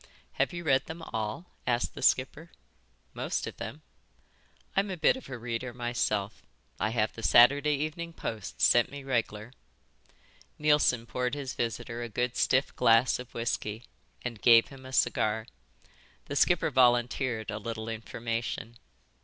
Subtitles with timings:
[0.31, 2.49] "Have you read them all?" asked the skipper.
[3.13, 3.83] "Most of them."
[4.75, 6.41] "I'm a bit of a reader myself.
[6.79, 9.53] I have the Saturday Evening Post sent me regler."
[10.57, 13.83] Neilson poured his visitor a good stiff glass of whisky
[14.23, 15.45] and gave him a cigar.
[16.25, 18.79] The skipper volunteered a little information.